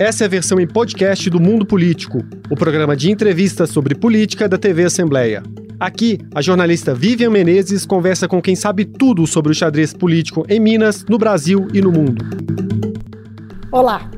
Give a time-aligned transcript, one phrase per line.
[0.00, 4.48] Essa é a versão em podcast do Mundo Político, o programa de entrevistas sobre política
[4.48, 5.42] da TV Assembleia.
[5.78, 10.58] Aqui, a jornalista Vivian Menezes conversa com quem sabe tudo sobre o xadrez político em
[10.58, 12.24] Minas, no Brasil e no mundo.
[13.70, 14.10] Olá!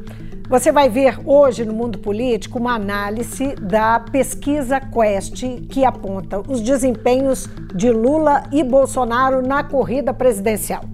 [0.48, 6.60] Você vai ver hoje no mundo político uma análise da pesquisa Quest que aponta os
[6.60, 10.91] desempenhos de Lula e Bolsonaro na corrida presidencial.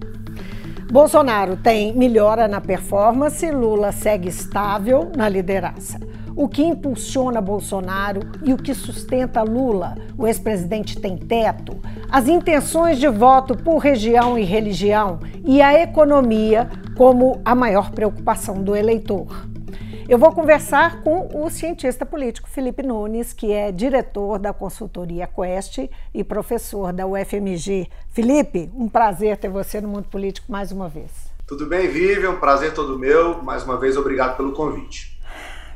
[0.91, 5.99] Bolsonaro tem melhora na performance, Lula segue estável na liderança.
[6.35, 9.95] O que impulsiona Bolsonaro e o que sustenta Lula?
[10.17, 11.77] O ex-presidente tem teto?
[12.09, 16.67] As intenções de voto por região e religião e a economia
[16.97, 19.47] como a maior preocupação do eleitor.
[20.09, 25.87] Eu vou conversar com o cientista político Felipe Nunes, que é diretor da consultoria Quest
[26.11, 27.87] e professor da UFMG.
[28.09, 31.11] Felipe, um prazer ter você no mundo político mais uma vez.
[31.45, 32.31] Tudo bem, Vivian?
[32.31, 33.43] Um prazer todo meu.
[33.43, 35.21] Mais uma vez, obrigado pelo convite.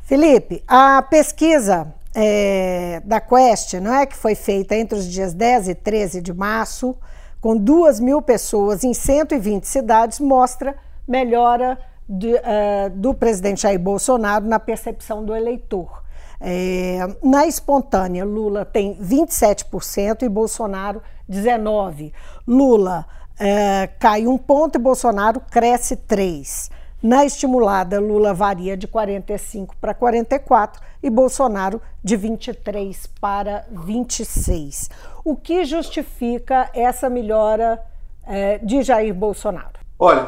[0.02, 5.68] Felipe, a pesquisa é, da Quest, não é, que foi feita entre os dias 10
[5.68, 6.98] e 13 de março,
[7.40, 10.76] com 2 mil pessoas em 120 cidades, mostra
[11.08, 16.04] melhora de, uh, do presidente Jair Bolsonaro na percepção do eleitor.
[16.46, 22.12] É, na espontânea, Lula tem 27% e Bolsonaro 19%.
[22.46, 23.06] Lula
[23.40, 26.70] é, cai um ponto e Bolsonaro cresce 3%.
[27.02, 34.90] Na estimulada, Lula varia de 45 para 44 e Bolsonaro de 23 para 26.
[35.24, 37.82] O que justifica essa melhora
[38.26, 39.80] é, de Jair Bolsonaro?
[40.00, 40.28] Olha,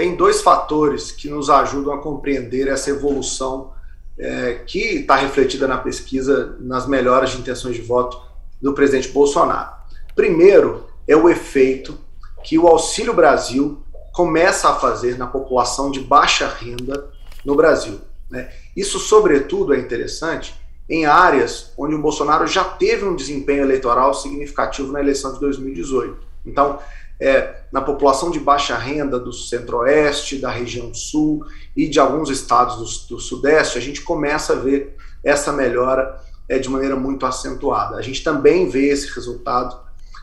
[0.00, 3.74] tem dois fatores que nos ajudam a compreender essa evolução
[4.18, 8.18] é, que está refletida na pesquisa nas melhoras de intenções de voto
[8.62, 9.72] do presidente Bolsonaro.
[10.16, 11.98] Primeiro é o efeito
[12.42, 13.84] que o Auxílio Brasil
[14.14, 17.10] começa a fazer na população de baixa renda
[17.44, 18.00] no Brasil.
[18.30, 18.48] Né?
[18.74, 20.54] Isso, sobretudo, é interessante
[20.88, 26.30] em áreas onde o Bolsonaro já teve um desempenho eleitoral significativo na eleição de 2018.
[26.46, 26.78] Então,
[27.20, 31.44] é, na população de baixa renda do centro-oeste, da região sul
[31.76, 36.58] e de alguns estados do, do, sudeste, a gente começa a ver essa melhora é,
[36.58, 37.96] de maneira muito acentuada.
[37.96, 39.78] A gente também vê esse resultado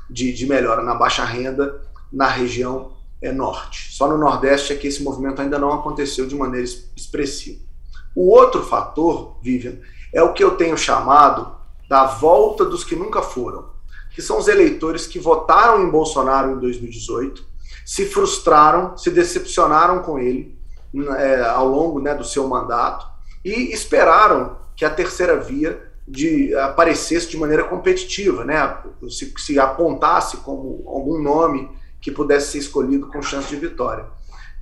[0.09, 1.81] de, de melhora na baixa renda
[2.11, 3.93] na região é, norte.
[3.93, 7.59] Só no nordeste é que esse movimento ainda não aconteceu de maneira expressiva.
[8.15, 9.77] O outro fator, Vivian,
[10.11, 11.55] é o que eu tenho chamado
[11.87, 13.76] da volta dos que nunca foram
[14.17, 17.45] que são os eleitores que votaram em Bolsonaro em 2018,
[17.85, 20.57] se frustraram, se decepcionaram com ele
[21.19, 23.05] é, ao longo né, do seu mandato
[23.45, 30.37] e esperaram que a terceira via de, aparecesse de maneira competitiva, né, se, se apontasse
[30.37, 31.69] como algum nome
[32.01, 34.07] que pudesse ser escolhido com chance de vitória.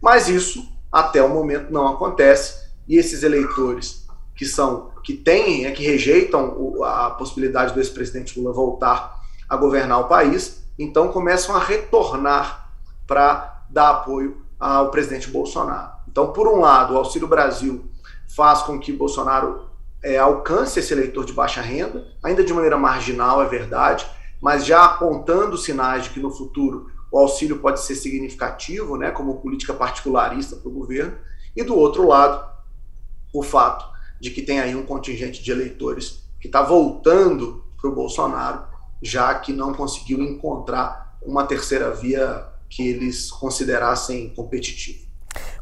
[0.01, 4.05] Mas isso, até o momento, não acontece e esses eleitores
[4.35, 9.14] que são que têm, é, que rejeitam a possibilidade do ex-presidente Lula voltar
[9.49, 12.69] a governar o país, então começam a retornar
[13.07, 15.91] para dar apoio ao presidente Bolsonaro.
[16.07, 17.85] Então, por um lado, o Auxílio Brasil
[18.35, 19.69] faz com que Bolsonaro
[20.03, 24.05] é, alcance esse eleitor de baixa renda, ainda de maneira marginal, é verdade,
[24.41, 29.39] mas já apontando sinais de que no futuro o auxílio pode ser significativo, né, como
[29.39, 31.17] política particularista para o governo,
[31.55, 32.45] e do outro lado,
[33.33, 33.85] o fato
[34.19, 38.63] de que tem aí um contingente de eleitores que está voltando para o Bolsonaro
[39.01, 45.05] já que não conseguiu encontrar uma terceira via que eles considerassem competitiva.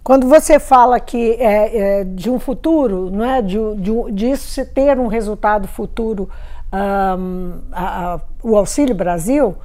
[0.04, 5.00] Quando você fala que é, é, de um futuro, não é, de, de, disso ter
[5.00, 6.30] um resultado futuro,
[6.74, 9.56] um, a, a, o Auxílio Brasil,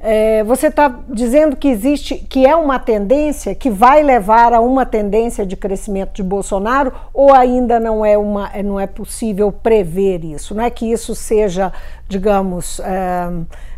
[0.00, 4.86] é, você está dizendo que existe, que é uma tendência que vai levar a uma
[4.86, 10.54] tendência de crescimento de Bolsonaro, ou ainda não é uma, não é possível prever isso?
[10.54, 11.72] Não é que isso seja,
[12.08, 13.28] digamos, é,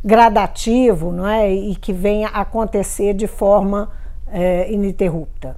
[0.05, 3.91] gradativo, não é, e que venha acontecer de forma
[4.27, 5.57] é, ininterrupta?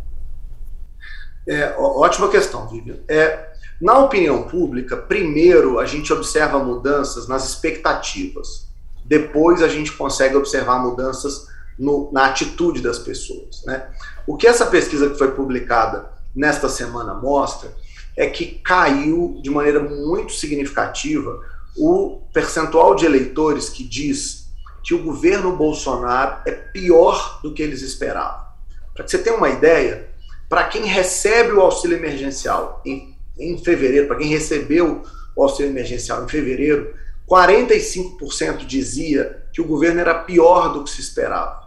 [1.49, 2.99] É, ótima questão, Vivian.
[3.09, 3.49] É,
[3.81, 8.72] na opinião pública, primeiro a gente observa mudanças nas expectativas
[9.13, 11.47] depois a gente consegue observar mudanças
[11.79, 13.63] no, na atitude das pessoas.
[13.67, 13.87] Né?
[14.27, 17.71] O que essa pesquisa que foi publicada nesta semana mostra
[18.17, 21.39] é que caiu de maneira muito significativa
[21.77, 24.47] o percentual de eleitores que diz
[24.83, 28.47] que o governo Bolsonaro é pior do que eles esperavam.
[28.95, 30.09] Para que você tenha uma ideia,
[30.49, 35.03] para quem recebe o auxílio emergencial em, em fevereiro, para quem recebeu
[35.37, 36.95] o auxílio emergencial em fevereiro,
[37.29, 41.63] 45% dizia que o governo era pior do que se esperava.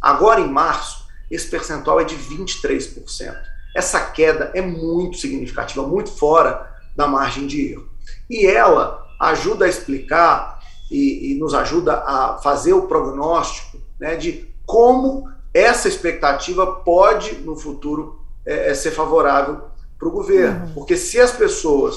[0.00, 3.34] Agora, em março, esse percentual é de 23%.
[3.74, 7.88] essa queda é muito significativa, muito fora da margem de erro.
[8.28, 10.58] E ela ajuda a explicar
[10.90, 17.56] e, e nos ajuda a fazer o prognóstico né, de como essa expectativa pode, no
[17.56, 19.62] futuro, é, é ser favorável
[19.98, 20.66] para o governo.
[20.66, 20.74] Uhum.
[20.74, 21.96] Porque se as pessoas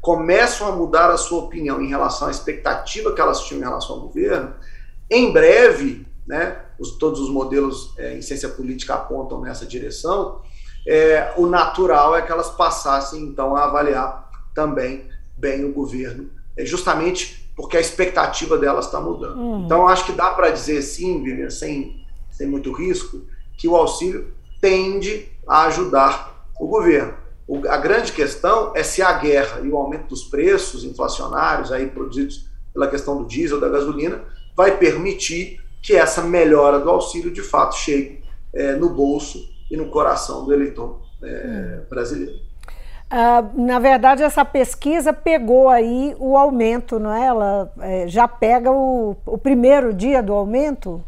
[0.00, 3.96] começam a mudar a sua opinião em relação à expectativa que elas tinham em relação
[3.96, 4.54] ao governo,
[5.10, 10.40] em breve, né, os, todos os modelos é, em ciência política apontam nessa direção,
[10.86, 15.06] é, o natural é que elas passassem, então, a avaliar também
[15.36, 19.38] bem o governo, é justamente porque a expectativa delas está mudando.
[19.38, 19.64] Uhum.
[19.64, 23.20] Então, acho que dá para dizer, sim, Vivian, sem, sem muito risco,
[23.58, 27.14] que o auxílio tende a ajudar o governo.
[27.50, 31.88] O, a grande questão é se a guerra e o aumento dos preços inflacionários aí
[31.88, 34.22] produzidos pela questão do diesel, da gasolina,
[34.56, 38.22] vai permitir que essa melhora do auxílio de fato chegue
[38.54, 42.36] é, no bolso e no coração do eleitor é, brasileiro.
[43.10, 47.26] Uh, na verdade, essa pesquisa pegou aí o aumento, não é?
[47.26, 51.04] Ela é, já pega o, o, primeiro dia do aumento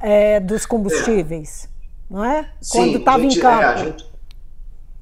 [0.00, 1.68] é, dos combustíveis,
[2.10, 2.12] é.
[2.12, 2.50] não é?
[2.60, 4.07] Sim, Quando estava em campo.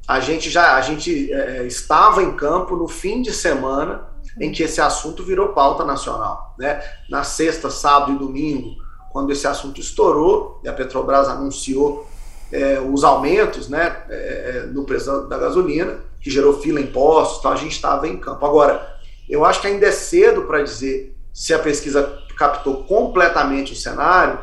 [0.06, 4.08] A, gente, já a gente é, estava em campo no fim de semana
[4.40, 6.82] em que esse assunto virou pauta nacional, né?
[7.08, 8.76] Na sexta, sábado e domingo,
[9.10, 12.06] quando esse assunto estourou e a Petrobras anunciou
[12.52, 17.52] é, os aumentos né, é, no preço da gasolina, que gerou fila em postos, então
[17.52, 18.44] a gente estava em campo.
[18.44, 18.96] Agora,
[19.28, 24.38] eu acho que ainda é cedo para dizer se a pesquisa captou completamente o cenário,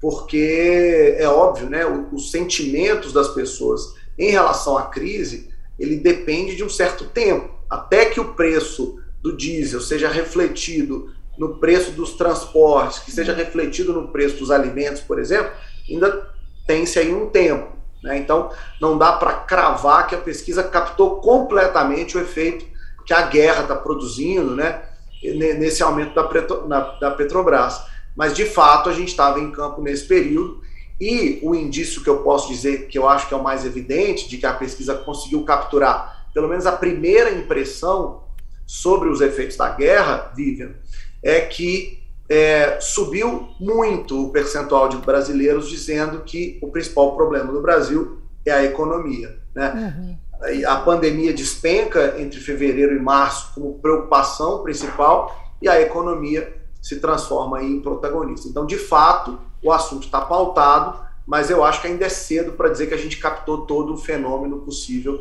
[0.00, 6.62] porque é óbvio, né, os sentimentos das pessoas em relação à crise, ele depende de
[6.62, 12.98] um certo tempo, até que o preço do diesel seja refletido no preço dos transportes,
[12.98, 15.50] que seja refletido no preço dos alimentos, por exemplo,
[15.88, 16.28] ainda
[16.66, 17.72] tem-se aí um tempo.
[18.02, 18.18] Né?
[18.18, 22.66] Então, não dá para cravar que a pesquisa captou completamente o efeito
[23.06, 24.82] que a guerra está produzindo né?
[25.22, 27.82] nesse aumento da, da Petrobras.
[28.14, 30.60] Mas, de fato, a gente estava em campo nesse período
[31.00, 34.28] e o indício que eu posso dizer, que eu acho que é o mais evidente,
[34.28, 38.24] de que a pesquisa conseguiu capturar pelo menos a primeira impressão
[38.66, 40.74] sobre os efeitos da guerra, Vivian,
[41.22, 47.60] é que é, subiu muito o percentual de brasileiros dizendo que o principal problema do
[47.60, 49.36] Brasil é a economia.
[49.54, 50.18] Né?
[50.42, 50.64] Uhum.
[50.66, 57.62] A pandemia despenca entre fevereiro e março como preocupação principal e a economia se transforma
[57.62, 58.48] em protagonista.
[58.48, 62.68] Então, de fato, o assunto está pautado, mas eu acho que ainda é cedo para
[62.68, 65.18] dizer que a gente captou todo o fenômeno possível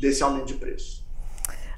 [0.00, 1.04] desse aumento de preço.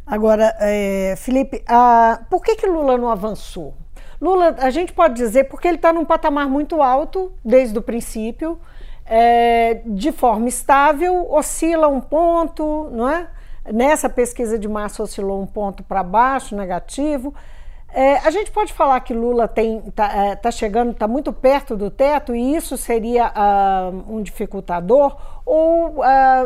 [0.07, 3.75] Agora, é, Felipe, a, por que, que Lula não avançou?
[4.21, 8.59] Lula, a gente pode dizer porque ele está num patamar muito alto desde o princípio,
[9.05, 13.29] é, de forma estável, oscila um ponto, não é?
[13.73, 17.33] Nessa pesquisa de março oscilou um ponto para baixo, negativo.
[17.95, 21.91] É, a gente pode falar que Lula está é, tá chegando, está muito perto do
[21.91, 25.15] teto e isso seria uh, um dificultador?
[25.45, 26.03] Ou uh,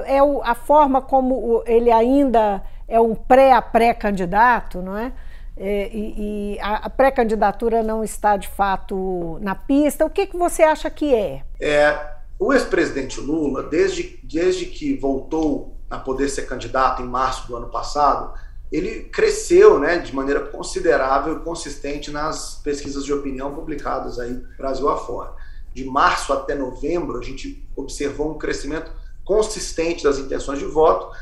[0.06, 5.12] é o, a forma como ele ainda é um pré-pré-candidato, não é?
[5.56, 10.04] É, e, e, a, pré-candidatura não está de fato na pista.
[10.04, 11.42] O que, que você acha que é?
[11.60, 17.56] é o ex-presidente Lula, desde, desde que voltou a poder ser candidato em março do
[17.56, 18.34] ano passado,
[18.70, 24.88] ele cresceu né, de maneira considerável e consistente nas pesquisas de opinião publicadas aí Brasil
[24.88, 25.32] afora.
[25.72, 28.90] De março até novembro, a gente observou um crescimento
[29.24, 31.14] consistente das intenções de voto.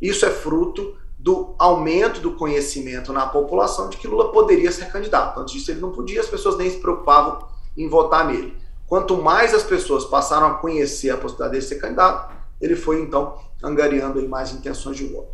[0.00, 5.40] Isso é fruto do aumento do conhecimento na população de que Lula poderia ser candidato.
[5.40, 8.54] Antes disso, ele não podia, as pessoas nem se preocupavam em votar nele.
[8.86, 13.38] Quanto mais as pessoas passaram a conhecer a possibilidade de ser candidato, ele foi então
[13.62, 15.33] angariando aí mais intenções de voto.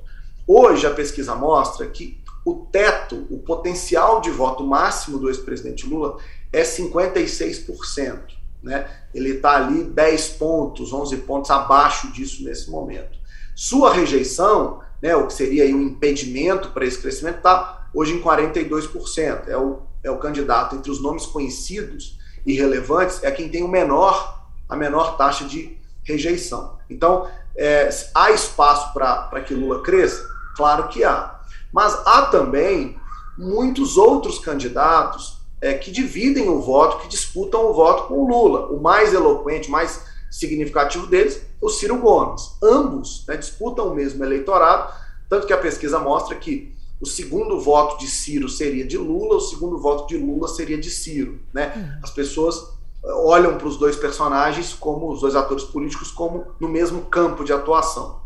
[0.52, 6.18] Hoje a pesquisa mostra que o teto, o potencial de voto máximo do ex-presidente Lula
[6.52, 8.18] é 56%.
[8.60, 8.90] Né?
[9.14, 13.16] Ele está ali 10 pontos, 11 pontos abaixo disso nesse momento.
[13.54, 19.46] Sua rejeição né, o que seria um impedimento para esse crescimento, está hoje em 42%.
[19.46, 23.68] É o, é o candidato entre os nomes conhecidos e relevantes, é quem tem o
[23.68, 26.76] menor, a menor taxa de rejeição.
[26.90, 30.39] Então, é, há espaço para que Lula cresça?
[30.56, 31.40] Claro que há.
[31.72, 32.98] Mas há também
[33.38, 38.66] muitos outros candidatos é, que dividem o voto, que disputam o voto com o Lula.
[38.66, 42.56] O mais eloquente, mais significativo deles, o Ciro Gomes.
[42.62, 44.92] Ambos né, disputam o mesmo eleitorado,
[45.28, 49.40] tanto que a pesquisa mostra que o segundo voto de Ciro seria de Lula, o
[49.40, 51.40] segundo voto de Lula seria de Ciro.
[51.52, 51.72] Né?
[51.74, 52.00] Uhum.
[52.02, 52.56] As pessoas
[53.02, 57.42] eh, olham para os dois personagens como os dois atores políticos como no mesmo campo
[57.42, 58.20] de atuação.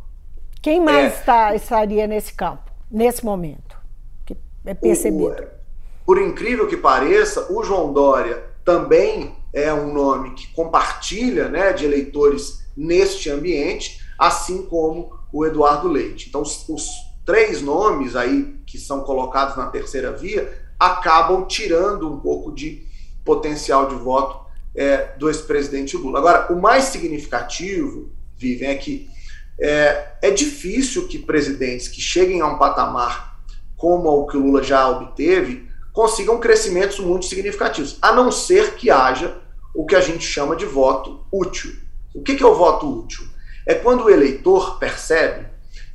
[0.65, 3.77] Quem mais é, está, estaria nesse campo, nesse momento?
[4.25, 5.27] Que é percebido.
[5.27, 11.75] O, por incrível que pareça, o João Dória também é um nome que compartilha né,
[11.75, 16.31] de eleitores neste ambiente, assim como o Eduardo Leite.
[16.31, 16.89] Então, os, os
[17.27, 22.87] três nomes aí que são colocados na terceira via acabam tirando um pouco de
[23.23, 26.21] potencial de voto é, do ex-presidente Lula.
[26.21, 29.13] Agora, o mais significativo, Vivem, é que
[29.61, 33.39] é, é difícil que presidentes que cheguem a um patamar
[33.77, 38.91] como o que o Lula já obteve consigam crescimentos muito significativos, a não ser que
[38.91, 39.37] haja
[39.75, 41.73] o que a gente chama de voto útil.
[42.15, 43.25] O que é o voto útil?
[43.67, 45.47] É quando o eleitor percebe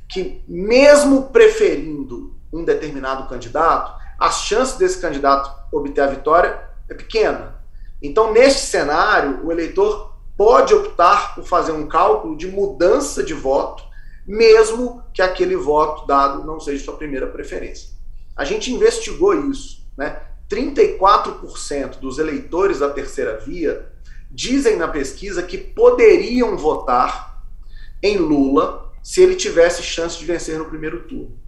[0.08, 7.60] que, mesmo preferindo um determinado candidato, as chances desse candidato obter a vitória é pequena.
[8.02, 10.09] Então, neste cenário, o eleitor
[10.40, 13.84] pode optar por fazer um cálculo de mudança de voto,
[14.26, 17.90] mesmo que aquele voto dado não seja sua primeira preferência.
[18.34, 19.86] A gente investigou isso.
[19.98, 20.18] Né?
[20.48, 23.92] 34% dos eleitores da terceira via
[24.30, 27.44] dizem na pesquisa que poderiam votar
[28.02, 31.38] em Lula se ele tivesse chance de vencer no primeiro turno.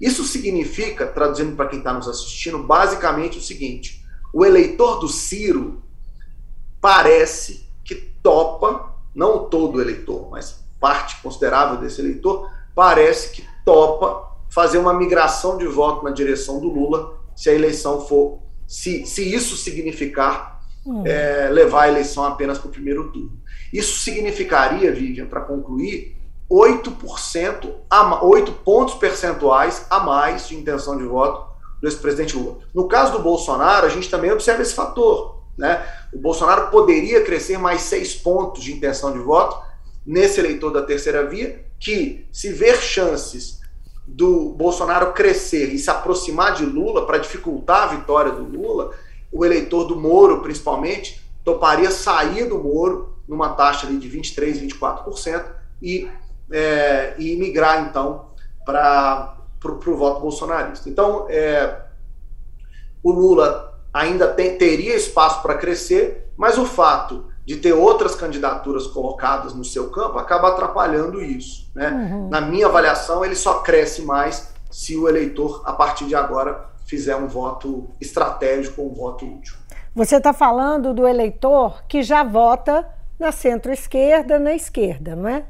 [0.00, 5.82] Isso significa, traduzindo para quem está nos assistindo, basicamente o seguinte: o eleitor do Ciro
[6.80, 7.68] parece
[8.22, 15.56] topa, não todo eleitor, mas parte considerável desse eleitor, parece que topa fazer uma migração
[15.56, 21.02] de voto na direção do Lula se a eleição for, se, se isso significar hum.
[21.06, 23.38] é, levar a eleição apenas para o primeiro turno.
[23.72, 26.16] Isso significaria, Vivian, para concluir,
[26.50, 31.48] 8%, a, 8 pontos percentuais a mais de intenção de voto
[31.80, 32.58] do ex-presidente Lula.
[32.74, 35.39] No caso do Bolsonaro, a gente também observa esse fator.
[35.60, 35.86] Né?
[36.10, 39.62] O Bolsonaro poderia crescer mais 6 pontos de intenção de voto
[40.06, 43.60] nesse eleitor da terceira via, que, se ver chances
[44.06, 48.92] do Bolsonaro crescer e se aproximar de Lula para dificultar a vitória do Lula,
[49.30, 55.44] o eleitor do Moro, principalmente, toparia sair do Moro numa taxa ali de 23, 24%
[55.82, 56.08] e,
[56.50, 58.30] é, e migrar então
[58.64, 60.88] para o voto bolsonarista.
[60.88, 61.82] Então, é,
[63.02, 68.86] o Lula ainda tem, teria espaço para crescer, mas o fato de ter outras candidaturas
[68.86, 71.70] colocadas no seu campo acaba atrapalhando isso.
[71.74, 71.90] Né?
[71.90, 72.28] Uhum.
[72.28, 77.16] Na minha avaliação, ele só cresce mais se o eleitor, a partir de agora, fizer
[77.16, 79.54] um voto estratégico, um voto útil.
[79.94, 82.86] Você está falando do eleitor que já vota
[83.18, 85.44] na centro-esquerda, na esquerda, não é?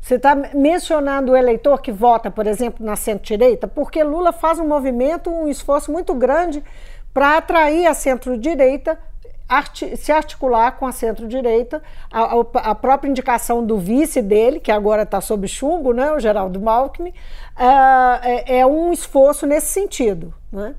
[0.00, 4.68] Você está mencionando o eleitor que vota, por exemplo, na centro-direita, porque Lula faz um
[4.68, 6.62] movimento, um esforço muito grande
[7.16, 8.98] para atrair a centro-direita
[9.48, 11.82] arti se articular com a centro-direita,
[12.12, 16.60] a, a, própria indicação do vice dele, que agora está sob chumbo, né, o Geraldo
[16.60, 20.34] Malkme, uh, é, é, um esforço nesse sentido.
[20.52, 20.74] Né?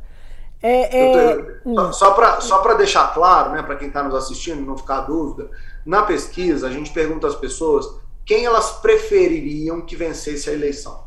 [0.61, 1.59] É, é...
[1.65, 1.91] Hum.
[1.91, 5.49] Só para só deixar claro, né, para quem está nos assistindo, não ficar dúvida,
[5.83, 7.89] na pesquisa a gente pergunta às pessoas
[8.23, 11.03] quem elas prefeririam que vencesse a eleição.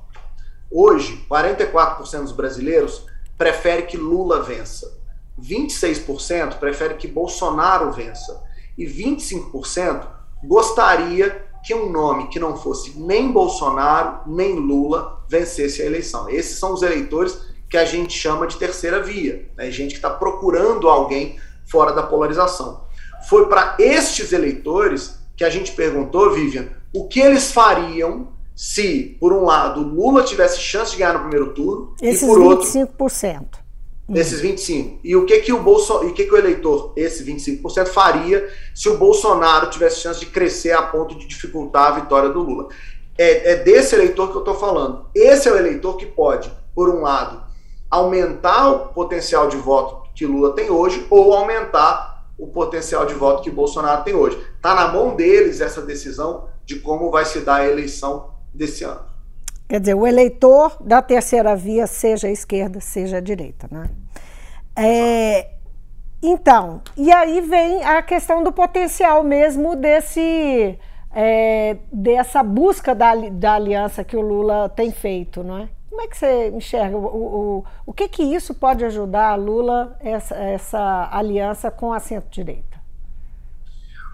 [0.69, 3.07] Hoje, 44% dos brasileiros
[3.39, 4.99] prefere que Lula vença.
[5.41, 8.43] 26% prefere que Bolsonaro vença
[8.77, 10.07] e 25%
[10.45, 16.29] gostaria que um nome que não fosse nem Bolsonaro nem Lula vencesse a eleição.
[16.29, 19.71] Esses são os eleitores que a gente chama de terceira via, né?
[19.71, 22.85] gente que está procurando alguém fora da polarização.
[23.29, 29.33] Foi para estes eleitores que a gente perguntou, Vivian, o que eles fariam se, por
[29.33, 32.43] um lado, Lula tivesse chance de ganhar no primeiro turno Esses e por 25%.
[32.43, 32.69] outro
[34.11, 34.99] desses 25.
[35.05, 38.51] E o que que o Bolso, e o que que o eleitor, esse 25%, faria
[38.75, 42.69] se o Bolsonaro tivesse chance de crescer a ponto de dificultar a vitória do Lula?
[43.17, 45.07] É, é desse eleitor que eu estou falando.
[45.15, 47.41] Esse é o eleitor que pode, por um lado,
[47.89, 53.43] aumentar o potencial de voto que Lula tem hoje ou aumentar o potencial de voto
[53.43, 54.37] que Bolsonaro tem hoje.
[54.57, 59.10] Está na mão deles essa decisão de como vai se dar a eleição desse ano.
[59.71, 63.69] Quer dizer, o eleitor da terceira via, seja a esquerda, seja a direita.
[63.71, 63.89] Né?
[64.75, 65.51] É,
[66.21, 70.77] então, e aí vem a questão do potencial mesmo desse,
[71.15, 75.69] é, dessa busca da, da aliança que o Lula tem feito, não é?
[75.89, 76.97] Como é que você enxerga?
[76.97, 82.01] O, o, o que que isso pode ajudar a Lula, essa, essa aliança com a
[82.01, 82.81] centro-direita?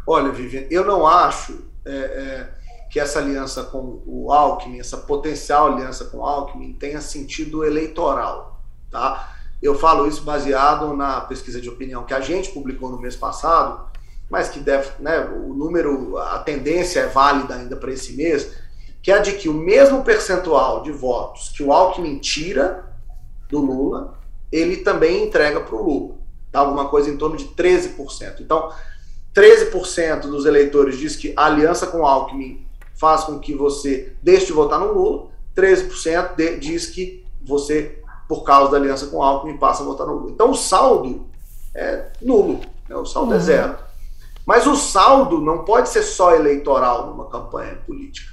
[0.07, 2.56] Olha, Vivian, eu não acho é, é
[2.91, 8.63] que essa aliança com o Alckmin, essa potencial aliança com o Alckmin, tenha sentido eleitoral.
[8.91, 9.37] Tá?
[9.63, 13.87] Eu falo isso baseado na pesquisa de opinião que a gente publicou no mês passado,
[14.31, 18.53] mas que deve, né, o número, a tendência é válida ainda para esse mês,
[19.03, 22.85] que é de que o mesmo percentual de votos que o Alckmin tira
[23.49, 24.19] do Lula,
[24.51, 26.15] ele também entrega para o Lula.
[26.51, 26.61] Tá?
[26.61, 28.41] Alguma coisa em torno de 13%.
[28.41, 28.73] Então,
[29.35, 32.66] 13% dos eleitores diz que a aliança com o Alckmin
[32.97, 38.43] faz com que você deixe de votar no Lula, 13% de, diz que você, por
[38.43, 40.31] causa da aliança com o Alckmin, passa a votar no Lula.
[40.31, 41.27] Então, o saldo
[41.75, 42.97] é nulo, né?
[42.97, 43.41] o saldo é uhum.
[43.41, 43.77] é zero.
[44.47, 48.33] Mas o saldo não pode ser só eleitoral numa campanha política.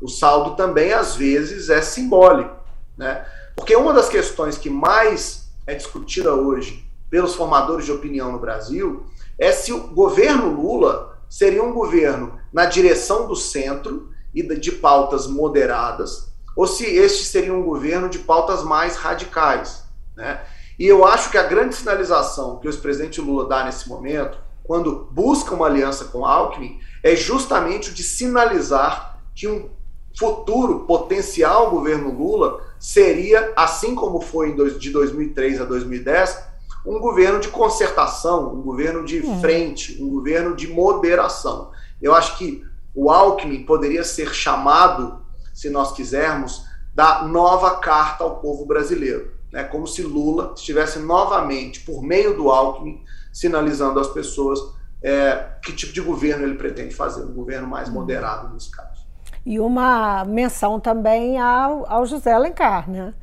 [0.00, 2.56] O saldo também, às vezes, é simbólico.
[2.96, 3.24] Né?
[3.54, 9.06] Porque uma das questões que mais é discutida hoje pelos formadores de opinião no Brasil
[9.38, 15.26] é se o governo Lula seria um governo na direção do centro e de pautas
[15.26, 19.84] moderadas, ou se este seria um governo de pautas mais radicais.
[20.16, 20.40] Né?
[20.78, 25.08] E eu acho que a grande sinalização que o ex-presidente Lula dá nesse momento, quando
[25.10, 29.70] busca uma aliança com Alckmin, é justamente o de sinalizar que um
[30.18, 36.42] futuro potencial governo Lula seria, assim como foi de 2003 a 2010,
[36.86, 39.40] um governo de concertação, um governo de é.
[39.40, 41.72] frente, um governo de moderação.
[42.00, 42.64] Eu acho que
[42.94, 45.20] o Alckmin poderia ser chamado,
[45.52, 46.64] se nós quisermos,
[46.94, 49.32] da nova carta ao povo brasileiro.
[49.52, 49.64] Né?
[49.64, 53.02] Como se Lula estivesse novamente, por meio do Alckmin,
[53.32, 54.60] sinalizando às pessoas
[55.02, 57.92] é, que tipo de governo ele pretende fazer, um governo mais hum.
[57.92, 59.06] moderado nesse caso.
[59.44, 63.14] E uma menção também ao, ao José Alencar, né?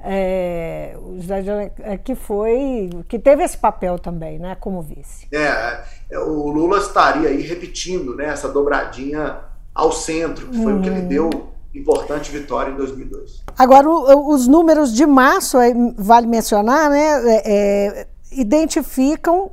[0.00, 5.26] É, o José Alencar, que foi que teve esse papel também, né, como vice.
[5.32, 9.40] É, é, o Lula estaria aí repetindo, né, essa dobradinha
[9.74, 10.78] ao centro, que foi uhum.
[10.78, 11.08] o que ele uhum.
[11.08, 13.44] deu importante vitória em 2002.
[13.56, 15.58] Agora, o, os números de março,
[15.96, 19.50] vale mencionar, né, é, é, identificam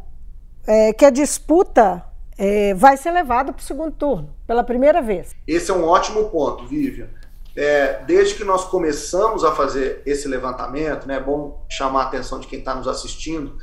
[0.68, 2.04] é, que a disputa
[2.38, 5.32] é, vai ser levado para o segundo turno, pela primeira vez.
[5.48, 7.08] Esse é um ótimo ponto, Vivian.
[7.56, 12.40] É, desde que nós começamos a fazer esse levantamento, né, é bom chamar a atenção
[12.40, 13.58] de quem está nos assistindo,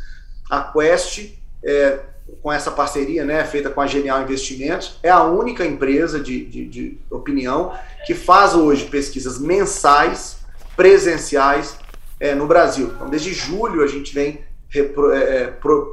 [0.51, 2.01] a Quest, é,
[2.41, 6.67] com essa parceria né, feita com a Genial Investimentos, é a única empresa de, de,
[6.67, 7.73] de opinião
[8.07, 10.39] que faz hoje pesquisas mensais,
[10.75, 11.77] presenciais,
[12.19, 12.93] é, no Brasil.
[12.95, 15.47] Então, desde julho, a gente vem repro, é, é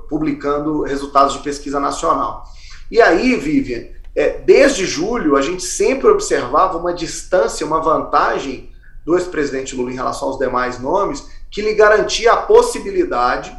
[0.07, 2.45] publicando resultados de pesquisa nacional.
[2.91, 3.87] E aí, Vivian,
[4.19, 8.69] é, desde julho, a gente sempre observava uma distância, uma vantagem
[9.05, 13.55] do ex-presidente Lula em relação aos demais nomes, que lhe garantia a possibilidade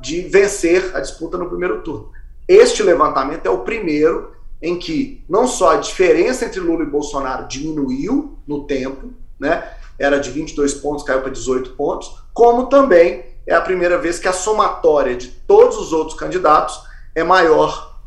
[0.00, 2.10] de vencer a disputa no primeiro turno.
[2.48, 7.46] Este levantamento é o primeiro em que não só a diferença entre Lula e Bolsonaro
[7.46, 9.72] diminuiu no tempo, né?
[10.00, 14.26] Era de 22 pontos, caiu para 18 pontos, como também é a primeira vez que
[14.26, 16.82] a somatória de todos os outros candidatos
[17.14, 18.00] é maior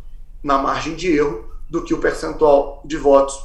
[0.43, 3.36] na margem de erro do que o percentual de votos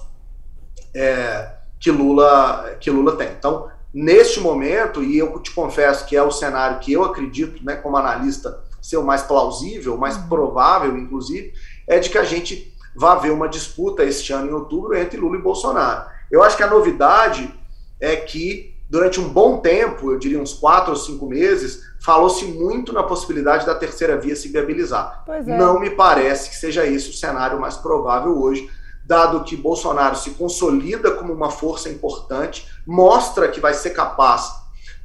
[0.95, 3.29] é, que, Lula, que Lula tem.
[3.33, 7.77] Então, neste momento, e eu te confesso que é o cenário que eu acredito, né,
[7.77, 10.29] como analista, ser o mais plausível, mais uhum.
[10.29, 11.53] provável, inclusive,
[11.87, 15.37] é de que a gente vá ver uma disputa este ano em outubro entre Lula
[15.37, 16.11] e Bolsonaro.
[16.31, 17.53] Eu acho que a novidade
[18.01, 22.93] é que durante um bom tempo, eu diria uns quatro ou cinco meses, falou-se muito
[22.93, 25.25] na possibilidade da terceira via se viabilizar.
[25.29, 25.43] É.
[25.43, 28.69] Não me parece que seja esse o cenário mais provável hoje,
[29.07, 34.53] dado que Bolsonaro se consolida como uma força importante, mostra que vai ser capaz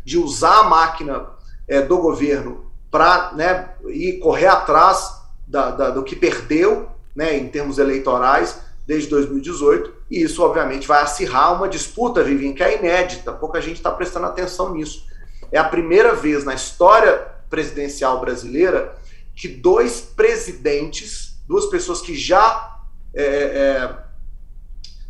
[0.03, 1.27] de usar a máquina
[1.67, 7.47] é, do governo para né, ir correr atrás da, da, do que perdeu né, em
[7.49, 13.33] termos eleitorais desde 2018, e isso, obviamente, vai acirrar uma disputa, Vivian, que é inédita,
[13.33, 15.05] pouca gente está prestando atenção nisso.
[15.51, 18.95] É a primeira vez na história presidencial brasileira
[19.35, 22.79] que dois presidentes, duas pessoas que já
[23.13, 23.97] é, é,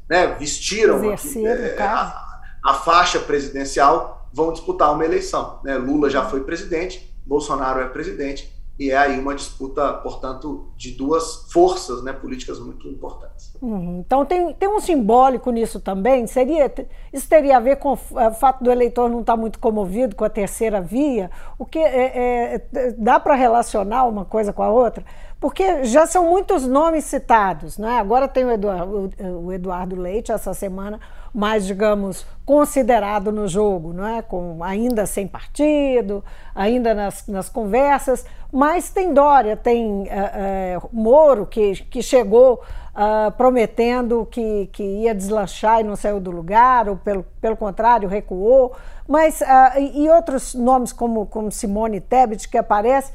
[0.09, 5.59] né, vestiram aqui, é, a, a, faixa presidencial, vão disputar uma eleição.
[5.63, 5.77] Né?
[5.77, 11.49] Lula já foi presidente, Bolsonaro é presidente, e é aí uma disputa, portanto, de duas
[11.51, 13.53] forças né, políticas muito importantes.
[13.61, 14.03] Uhum.
[14.05, 16.27] Então tem, tem um simbólico nisso também.
[16.27, 16.71] Seria
[17.13, 17.97] isso teria a ver com o
[18.33, 21.31] fato do eleitor não estar muito comovido com a terceira via?
[21.57, 25.05] O que é, é, dá para relacionar uma coisa com a outra?
[25.39, 27.99] Porque já são muitos nomes citados, né?
[27.99, 29.11] Agora tem o Eduardo,
[29.43, 30.99] o Eduardo Leite essa semana
[31.35, 34.21] mais, digamos, considerado no jogo, não é?
[34.21, 36.23] Com, ainda sem partido,
[36.55, 42.61] ainda nas, nas conversas, mas tem Dória, tem é, é, Moro, que, que chegou
[42.95, 48.07] uh, prometendo que, que ia deslanchar e não saiu do lugar, ou pelo, pelo contrário,
[48.07, 48.73] recuou,
[49.05, 53.11] mas, uh, e outros nomes como, como Simone Tebet que aparece,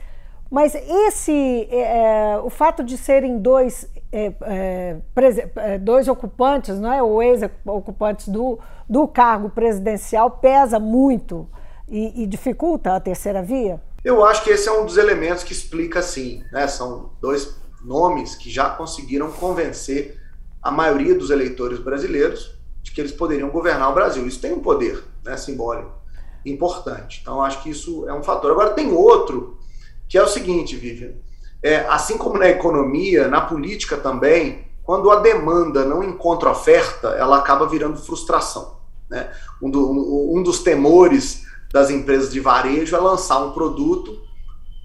[0.51, 4.97] Mas esse, é, é o fato de serem dois, é, é,
[5.57, 8.59] é, dois ocupantes, não é, ou ex-ocupantes do,
[8.89, 11.49] do cargo presidencial, pesa muito
[11.89, 13.81] e, e, dificulta a terceira via?
[14.03, 16.43] Eu acho que esse é um dos elementos que explica, sim.
[16.51, 16.67] Né?
[16.67, 20.19] São dois nomes que já conseguiram convencer
[20.61, 24.27] a maioria dos eleitores brasileiros de que eles poderiam governar o Brasil.
[24.27, 26.01] Isso tem um poder né, simbólico
[26.45, 27.21] importante.
[27.23, 28.51] Então, acho que isso é um fator.
[28.51, 29.59] Agora, tem outro,
[30.11, 31.13] que é o seguinte, Vivian.
[31.63, 37.39] É, assim como na economia, na política também, quando a demanda não encontra oferta, ela
[37.39, 38.81] acaba virando frustração.
[39.09, 39.31] Né?
[39.63, 44.21] Um, do, um dos temores das empresas de varejo é lançar um produto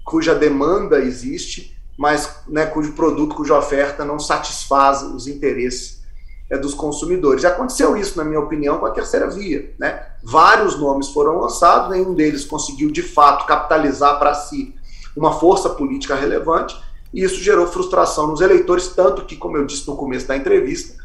[0.04, 6.02] cuja demanda existe, mas né, cujo produto, cuja oferta não satisfaz os interesses
[6.48, 7.42] é, dos consumidores.
[7.42, 9.74] E aconteceu isso, na minha opinião, com a terceira via.
[9.76, 10.06] Né?
[10.22, 14.75] Vários nomes foram lançados, nenhum deles conseguiu de fato capitalizar para si
[15.16, 16.76] uma força política relevante,
[17.12, 21.02] e isso gerou frustração nos eleitores, tanto que, como eu disse no começo da entrevista,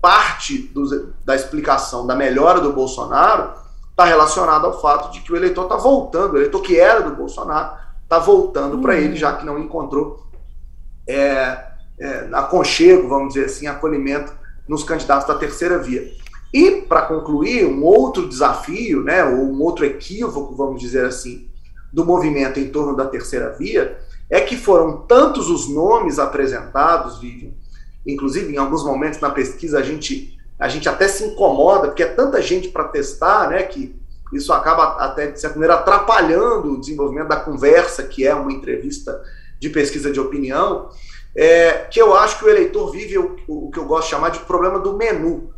[0.00, 0.70] parte
[1.24, 3.54] da explicação da melhora do Bolsonaro
[3.90, 7.16] está relacionada ao fato de que o eleitor está voltando, o eleitor que era do
[7.16, 10.26] Bolsonaro está voltando para ele, já que não encontrou
[11.06, 11.64] é,
[11.98, 14.32] é, aconchego, vamos dizer assim, acolhimento
[14.68, 16.12] nos candidatos da terceira via.
[16.52, 21.48] E, para concluir, um outro desafio, né, ou um outro equívoco, vamos dizer assim,
[21.94, 23.96] do movimento em torno da terceira via,
[24.28, 27.52] é que foram tantos os nomes apresentados, Vivian,
[28.04, 32.08] inclusive em alguns momentos na pesquisa a gente, a gente até se incomoda, porque é
[32.08, 33.94] tanta gente para testar, né, que
[34.32, 39.22] isso acaba até, de certa maneira, atrapalhando o desenvolvimento da conversa, que é uma entrevista
[39.60, 40.88] de pesquisa de opinião,
[41.36, 44.30] é, que eu acho que o eleitor vive o, o, que eu gosto de chamar
[44.30, 45.52] de problema do menu.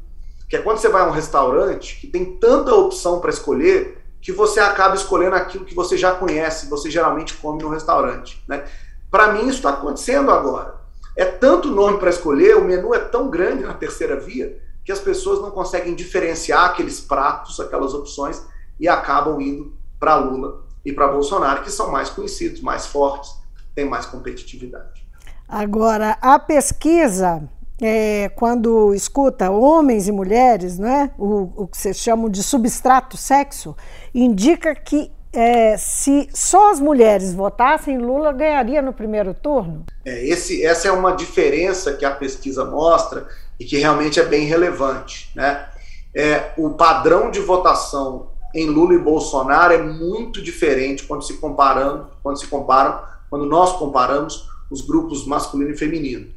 [0.49, 4.33] Que é quando você vai a um restaurante que tem tanta opção para escolher que
[4.33, 8.43] você acaba escolhendo aquilo que você já conhece, você geralmente come no restaurante.
[8.49, 8.65] Né?
[9.11, 10.77] Para mim, isso está acontecendo agora.
[11.17, 14.99] É tanto nome para escolher, o menu é tão grande na terceira via, que as
[14.99, 18.43] pessoas não conseguem diferenciar aqueles pratos, aquelas opções,
[18.79, 23.31] e acabam indo para Lula e para Bolsonaro, que são mais conhecidos, mais fortes,
[23.75, 25.07] têm mais competitividade.
[25.49, 27.49] Agora, a pesquisa,
[27.81, 33.77] é, quando escuta homens e mulheres, né, o, o que vocês chamam de substrato sexo,
[34.15, 39.85] indica que é, se só as mulheres votassem, Lula ganharia no primeiro turno?
[40.05, 43.29] É, esse, essa é uma diferença que a pesquisa mostra
[43.61, 45.31] e que realmente é bem relevante.
[45.35, 45.69] Né?
[46.15, 52.09] É, o padrão de votação em Lula e Bolsonaro é muito diferente quando se comparando,
[52.23, 56.29] quando se comparam, quando nós comparamos os grupos masculino e feminino.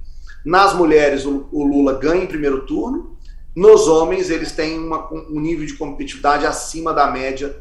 [0.50, 3.16] Nas mulheres, o, Lula ganha em primeiro turno,
[3.56, 7.56] nos homens, eles têm uma, um nível de competitividade acima da média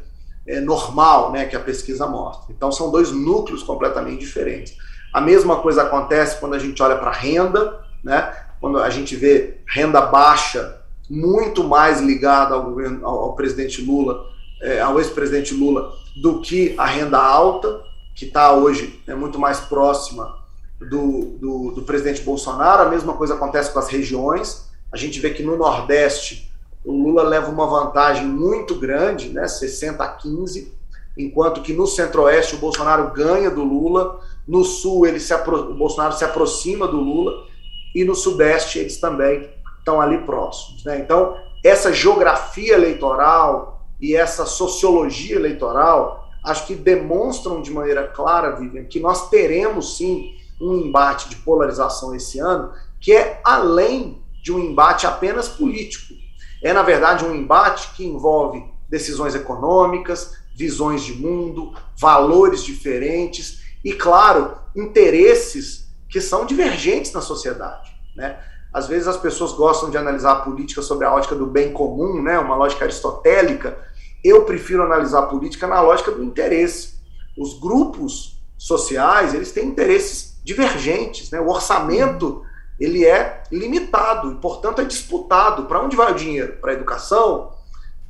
[0.47, 2.51] é, normal, né, que a pesquisa mostra.
[2.51, 4.75] Então, são dois núcleos completamente diferentes.
[5.13, 9.59] A mesma coisa acontece quando a gente olha para renda, né, quando a gente vê
[9.67, 14.19] renda baixa muito mais ligada ao, governo, ao, ao presidente Lula,
[14.63, 17.83] é, ao ex-presidente Lula, do que a renda alta,
[18.15, 20.38] que está hoje é muito mais próxima
[20.79, 24.69] do, do, do, presidente Bolsonaro, a mesma coisa acontece com as regiões.
[24.91, 26.51] A gente vê que no Nordeste
[26.85, 30.73] o Lula leva uma vantagem muito grande, né, 60 a 15,
[31.17, 36.13] enquanto que no Centro-Oeste o Bolsonaro ganha do Lula, no Sul ele se o Bolsonaro
[36.13, 37.45] se aproxima do Lula
[37.93, 40.83] e no Sudeste eles também estão ali próximos.
[40.85, 40.99] Né?
[40.99, 48.85] Então, essa geografia eleitoral e essa sociologia eleitoral acho que demonstram de maneira clara, Vivian,
[48.85, 54.59] que nós teremos sim um embate de polarização esse ano que é além de um
[54.59, 56.13] embate apenas político.
[56.61, 63.93] É, na verdade, um embate que envolve decisões econômicas, visões de mundo, valores diferentes e,
[63.93, 67.91] claro, interesses que são divergentes na sociedade.
[68.15, 68.37] Né?
[68.73, 72.21] Às vezes as pessoas gostam de analisar a política sobre a ótica do bem comum,
[72.21, 72.37] né?
[72.39, 73.77] uma lógica aristotélica.
[74.23, 76.95] Eu prefiro analisar a política na lógica do interesse.
[77.37, 81.31] Os grupos sociais, eles têm interesses divergentes.
[81.31, 81.39] Né?
[81.39, 82.43] O orçamento
[82.79, 85.65] ele é limitado e, portanto, é disputado.
[85.65, 86.57] Para onde vai o dinheiro?
[86.61, 87.51] Para a educação?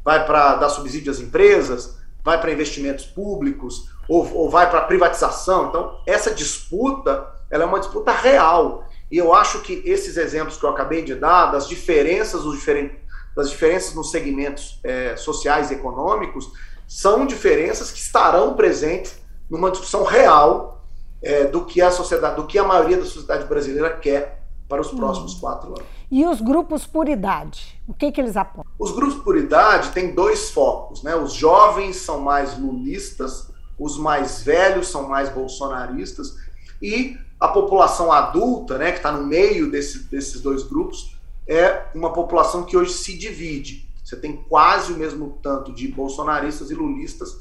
[0.04, 1.98] Vai para dar subsídio às empresas?
[2.24, 3.90] Vai para investimentos públicos?
[4.08, 5.68] Ou, ou vai para privatização?
[5.68, 8.88] Então, essa disputa ela é uma disputa real.
[9.12, 12.98] E eu acho que esses exemplos que eu acabei de dar, das diferenças, os diferentes,
[13.36, 16.52] das diferenças nos segmentos é, sociais e econômicos,
[16.88, 20.79] são diferenças que estarão presentes numa discussão real
[21.22, 24.92] é, do que a sociedade, do que a maioria da sociedade brasileira quer para os
[24.92, 25.40] próximos hum.
[25.40, 26.00] quatro anos.
[26.12, 28.72] E os grupos por idade, o que, que eles apontam?
[28.80, 31.16] Os grupos por idade têm dois focos, né?
[31.16, 36.36] Os jovens são mais lulistas, os mais velhos são mais bolsonaristas
[36.82, 41.16] e a população adulta, né, que está no meio desse, desses dois grupos,
[41.48, 43.88] é uma população que hoje se divide.
[44.04, 47.40] Você tem quase o mesmo tanto de bolsonaristas e lulistas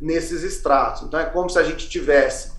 [0.00, 1.02] nesses estratos.
[1.02, 2.53] Então é como se a gente tivesse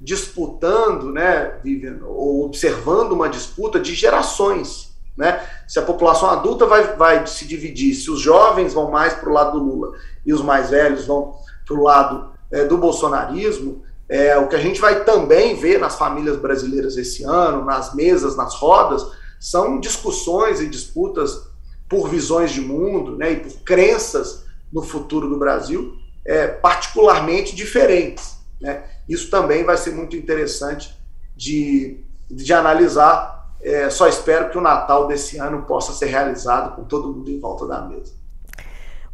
[0.00, 4.90] disputando, né, Vivian, ou observando uma disputa de gerações.
[5.16, 5.40] Né?
[5.68, 9.32] Se a população adulta vai, vai se dividir, se os jovens vão mais para o
[9.32, 9.92] lado do Lula
[10.24, 11.34] e os mais velhos vão
[11.66, 15.96] para o lado é, do bolsonarismo, é, o que a gente vai também ver nas
[15.96, 19.06] famílias brasileiras esse ano, nas mesas, nas rodas,
[19.38, 21.48] são discussões e disputas
[21.88, 28.39] por visões de mundo né, e por crenças no futuro do Brasil é, particularmente diferentes.
[28.60, 28.82] Né?
[29.08, 30.96] Isso também vai ser muito interessante
[31.34, 33.50] de, de analisar.
[33.62, 37.40] É, só espero que o Natal desse ano possa ser realizado com todo mundo em
[37.40, 38.20] volta da mesa.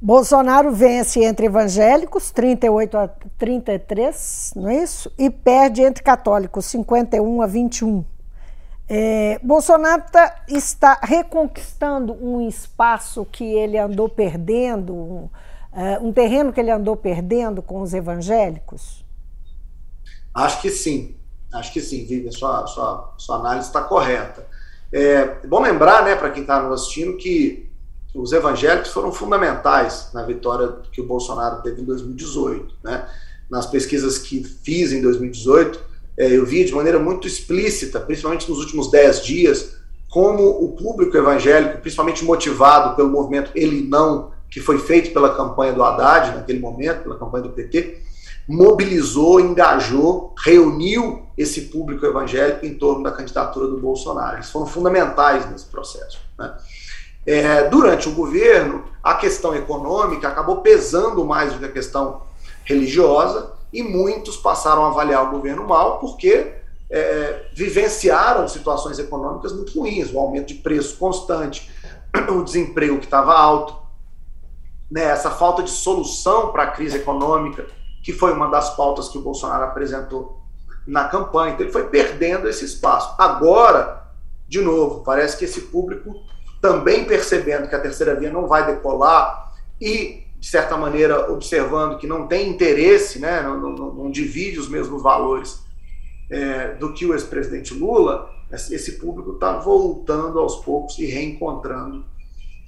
[0.00, 5.10] Bolsonaro vence entre evangélicos, 38 a 33, não é isso?
[5.18, 8.04] E perde entre católicos, 51 a 21.
[8.88, 15.28] É, Bolsonaro tá, está reconquistando um espaço que ele andou perdendo, um,
[15.72, 19.05] uh, um terreno que ele andou perdendo com os evangélicos?
[20.36, 21.16] Acho que sim,
[21.50, 24.46] acho que sim, Vivian, sua, sua, sua análise está correta.
[24.92, 27.70] É bom lembrar, né, para quem está nos assistindo, que
[28.14, 32.74] os evangélicos foram fundamentais na vitória que o Bolsonaro teve em 2018.
[32.84, 33.08] Né?
[33.50, 35.80] Nas pesquisas que fiz em 2018,
[36.18, 39.76] é, eu vi de maneira muito explícita, principalmente nos últimos dez dias,
[40.10, 45.72] como o público evangélico, principalmente motivado pelo movimento Ele Não, que foi feito pela campanha
[45.72, 48.04] do Haddad naquele momento, pela campanha do PT,
[48.48, 54.36] mobilizou, engajou, reuniu esse público evangélico em torno da candidatura do Bolsonaro.
[54.36, 56.18] Eles foram fundamentais nesse processo.
[56.38, 56.56] Né?
[57.26, 62.22] É, durante o governo, a questão econômica acabou pesando mais do que a questão
[62.64, 66.52] religiosa e muitos passaram a avaliar o governo mal porque
[66.88, 71.70] é, vivenciaram situações econômicas muito ruins, o aumento de preço constante,
[72.30, 73.76] o desemprego que estava alto,
[74.90, 77.66] né, essa falta de solução para a crise econômica,
[78.06, 80.40] que foi uma das pautas que o Bolsonaro apresentou
[80.86, 81.54] na campanha.
[81.54, 83.12] Então ele foi perdendo esse espaço.
[83.18, 84.06] Agora,
[84.46, 86.14] de novo, parece que esse público
[86.60, 92.06] também percebendo que a terceira via não vai decolar e, de certa maneira, observando que
[92.06, 95.60] não tem interesse, né, não, não, não divide os mesmos valores
[96.30, 102.04] é, do que o ex-presidente Lula, esse público está voltando aos poucos e reencontrando,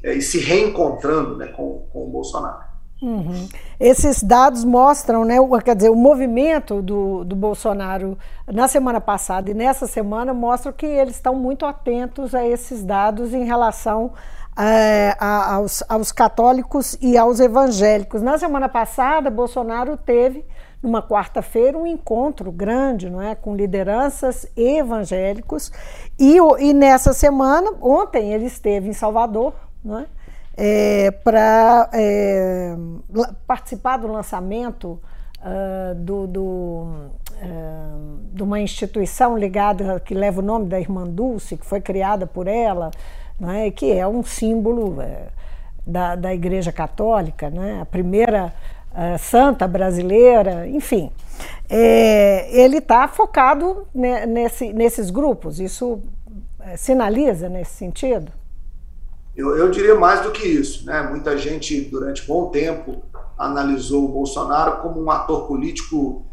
[0.02, 2.67] é, e se reencontrando né, com, com o Bolsonaro.
[3.00, 3.48] Uhum.
[3.78, 9.54] Esses dados mostram, né, quer dizer, o movimento do, do Bolsonaro na semana passada e
[9.54, 14.12] nessa semana mostram que eles estão muito atentos a esses dados em relação
[14.58, 18.20] é, a, aos, aos católicos e aos evangélicos.
[18.20, 20.44] Na semana passada, Bolsonaro teve,
[20.82, 25.70] numa quarta-feira, um encontro grande não é, com lideranças evangélicos
[26.18, 30.06] e, e nessa semana, ontem, ele esteve em Salvador, não é?
[30.60, 32.74] É, para é,
[33.46, 35.00] participar do lançamento
[35.38, 41.56] uh, do, do, uh, de uma instituição ligada que leva o nome da Irmã Dulce,
[41.56, 42.90] que foi criada por ela,
[43.38, 45.28] né, que é um símbolo é,
[45.86, 48.52] da, da Igreja Católica, né, a primeira
[48.90, 51.12] uh, santa brasileira, enfim.
[51.70, 56.02] É, ele está focado nesse, nesses grupos, isso
[56.76, 58.32] sinaliza nesse sentido?
[59.38, 60.84] Eu, eu diria mais do que isso.
[60.84, 61.00] Né?
[61.00, 63.04] Muita gente, durante bom tempo,
[63.38, 66.26] analisou o Bolsonaro como um ator político,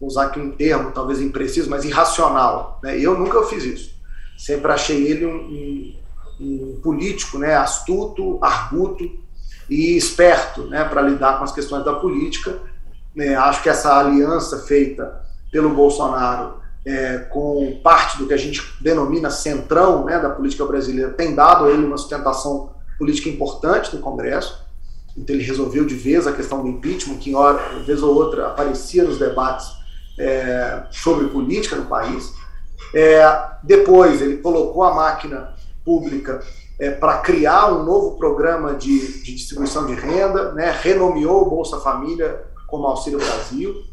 [0.00, 2.80] vou usar aqui um termo talvez impreciso, mas irracional.
[2.82, 2.98] Né?
[2.98, 3.94] Eu nunca fiz isso.
[4.36, 5.36] Sempre achei ele um,
[6.40, 7.54] um, um político né?
[7.54, 9.08] astuto, arguto
[9.70, 10.82] e esperto né?
[10.82, 12.58] para lidar com as questões da política.
[13.14, 13.36] Né?
[13.36, 19.30] Acho que essa aliança feita pelo Bolsonaro é, com parte do que a gente denomina
[19.30, 24.62] centrão né, da política brasileira, tem dado a ele uma sustentação política importante no Congresso.
[25.16, 29.04] Então ele resolveu de vez a questão do impeachment, que hora, vez ou outra aparecia
[29.04, 29.68] nos debates
[30.18, 32.32] é, sobre política no país.
[32.94, 33.24] É,
[33.62, 36.42] depois ele colocou a máquina pública
[36.78, 41.78] é, para criar um novo programa de, de distribuição de renda, né, renomeou o Bolsa
[41.78, 43.91] Família como Auxílio Brasil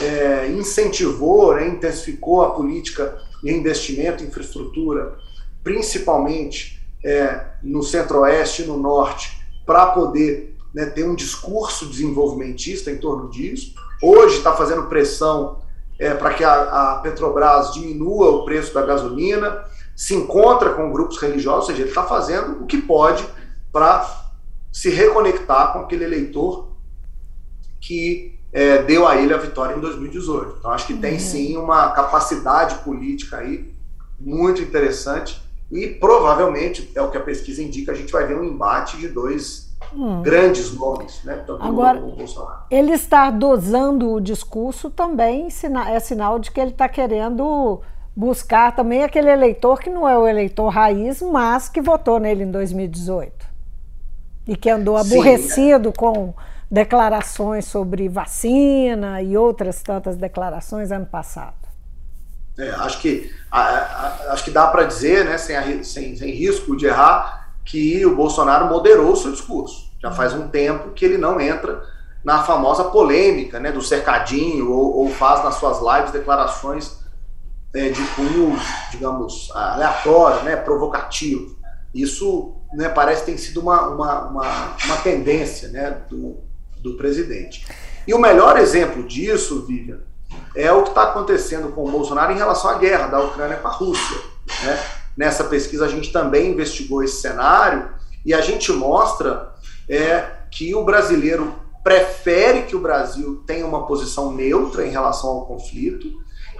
[0.00, 5.16] é, incentivou, né, intensificou a política de investimento em infraestrutura,
[5.62, 12.98] principalmente é, no centro-oeste e no norte, para poder né, ter um discurso desenvolvimentista em
[12.98, 13.74] torno disso.
[14.02, 15.62] Hoje está fazendo pressão
[15.98, 21.18] é, para que a, a, Petrobras diminua o preço da gasolina, se encontra com grupos
[21.18, 23.26] religiosos, ou seja, ele está fazendo o que pode
[23.72, 24.26] para
[24.70, 26.68] se reconectar com aquele eleitor
[27.80, 30.56] que é, deu a ele a vitória em 2018.
[30.58, 31.20] Então, acho que tem uhum.
[31.20, 33.70] sim uma capacidade política aí
[34.18, 38.44] muito interessante e provavelmente, é o que a pesquisa indica, a gente vai ver um
[38.44, 40.22] embate de dois hum.
[40.22, 41.44] grandes nomes, né?
[41.46, 42.02] Tanto Agora,
[42.70, 45.48] ele estar dosando o discurso também
[45.88, 47.82] é sinal de que ele está querendo
[48.16, 52.50] buscar também aquele eleitor que não é o eleitor raiz, mas que votou nele em
[52.50, 53.44] 2018
[54.48, 55.98] e que andou aborrecido Sim, é.
[55.98, 56.32] com
[56.70, 61.54] declarações sobre vacina e outras tantas declarações ano passado.
[62.58, 66.76] É, acho, que, a, a, acho que dá para dizer, né, sem, sem, sem risco
[66.76, 69.92] de errar, que o Bolsonaro moderou o seu discurso.
[70.00, 71.82] Já faz um tempo que ele não entra
[72.24, 76.98] na famosa polêmica né, do cercadinho ou, ou faz nas suas lives declarações
[77.74, 78.58] é, de cunho,
[78.90, 81.56] digamos, aleatório, né, provocativo.
[81.94, 86.38] Isso né, parece tem sido uma, uma, uma, uma tendência né, do,
[86.90, 87.66] do presidente.
[88.06, 90.00] E o melhor exemplo disso, Vivian,
[90.54, 93.68] é o que está acontecendo com o Bolsonaro em relação à guerra da Ucrânia com
[93.68, 94.16] a Rússia.
[94.64, 94.84] Né?
[95.16, 97.90] Nessa pesquisa a gente também investigou esse cenário
[98.24, 99.54] e a gente mostra
[99.88, 105.46] é, que o brasileiro prefere que o Brasil tenha uma posição neutra em relação ao
[105.46, 106.08] conflito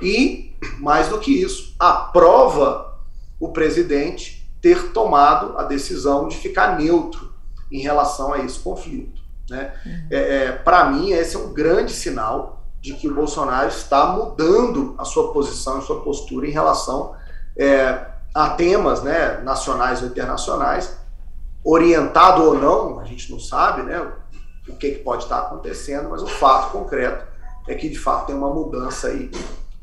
[0.00, 2.96] e, mais do que isso, aprova
[3.40, 7.32] o presidente ter tomado a decisão de ficar neutro
[7.70, 9.15] em relação a esse conflito.
[9.48, 9.72] Né?
[10.10, 14.94] É, é, Para mim, esse é um grande sinal de que o Bolsonaro está mudando
[14.98, 17.14] a sua posição, a sua postura em relação
[17.56, 20.96] é, a temas né, nacionais ou internacionais,
[21.64, 24.00] orientado ou não, a gente não sabe né,
[24.68, 27.24] o que, que pode estar acontecendo, mas o fato concreto
[27.66, 29.30] é que de fato tem uma mudança aí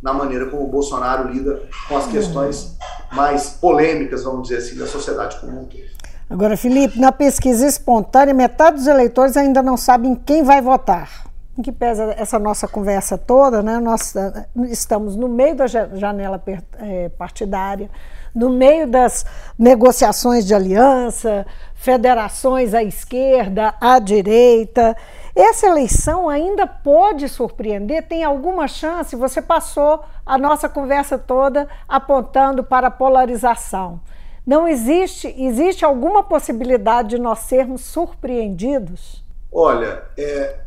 [0.01, 2.77] na maneira como o Bolsonaro lida com as questões
[3.11, 6.02] mais polêmicas, vamos dizer assim, da sociedade como um todo.
[6.33, 11.27] Agora, Felipe, na pesquisa espontânea, metade dos eleitores ainda não sabem quem vai votar.
[11.55, 13.77] Em que pesa essa nossa conversa toda, né?
[13.79, 16.41] Nós eh, estamos no meio da janela
[16.79, 17.87] eh, partidária,
[18.33, 19.23] no meio das
[19.59, 24.97] negociações de aliança, federações à esquerda, à direita.
[25.35, 28.07] Essa eleição ainda pode surpreender?
[28.07, 29.15] Tem alguma chance?
[29.15, 34.01] Você passou a nossa conversa toda apontando para a polarização.
[34.45, 39.23] Não existe, existe alguma possibilidade de nós sermos surpreendidos?
[39.51, 40.59] Olha, é,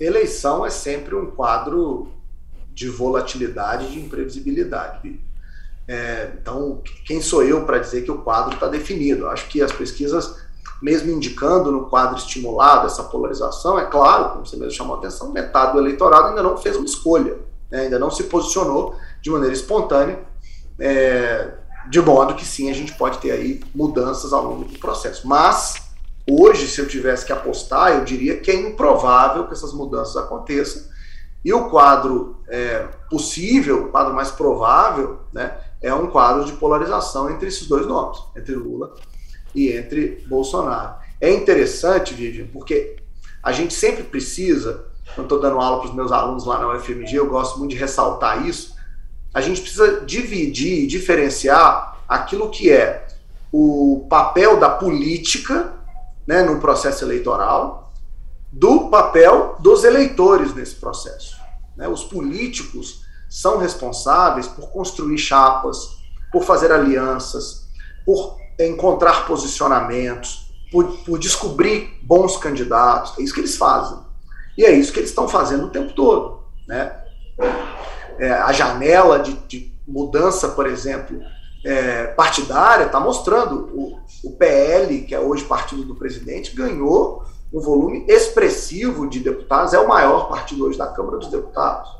[0.00, 2.08] eleição é sempre um quadro
[2.74, 5.20] de volatilidade de imprevisibilidade.
[5.86, 9.28] É, então, quem sou eu para dizer que o quadro está definido?
[9.28, 10.36] Acho que as pesquisas,
[10.80, 15.30] mesmo indicando no quadro estimulado essa polarização, é claro, como você mesmo chamou a atenção,
[15.30, 17.36] metade do eleitorado ainda não fez uma escolha,
[17.70, 20.18] né, ainda não se posicionou de maneira espontânea.
[20.78, 25.26] É, de modo que sim, a gente pode ter aí mudanças ao longo do processo.
[25.26, 25.74] Mas,
[26.28, 30.82] hoje, se eu tivesse que apostar, eu diria que é improvável que essas mudanças aconteçam.
[31.44, 37.28] E o quadro é, possível, o quadro mais provável, né, é um quadro de polarização
[37.28, 38.94] entre esses dois nomes, entre Lula
[39.54, 40.94] e entre Bolsonaro.
[41.20, 42.96] É interessante, Vivian, porque
[43.42, 47.16] a gente sempre precisa, quando estou dando aula para os meus alunos lá na UFMG,
[47.16, 48.71] eu gosto muito de ressaltar isso,
[49.34, 53.06] a gente precisa dividir, diferenciar aquilo que é
[53.50, 55.72] o papel da política
[56.26, 57.92] né, no processo eleitoral
[58.52, 61.36] do papel dos eleitores nesse processo.
[61.76, 61.88] Né?
[61.88, 65.96] Os políticos são responsáveis por construir chapas,
[66.30, 67.68] por fazer alianças,
[68.04, 73.18] por encontrar posicionamentos, por, por descobrir bons candidatos.
[73.18, 73.98] É isso que eles fazem.
[74.56, 76.42] E é isso que eles estão fazendo o tempo todo.
[76.68, 76.94] Né?
[78.18, 81.20] É, a janela de, de, mudança, por exemplo,
[81.64, 87.60] é, partidária, está mostrando o, o PL, que é hoje partido do presidente, ganhou um
[87.60, 91.90] volume expressivo de deputados, é o maior partido hoje da Câmara dos Deputados.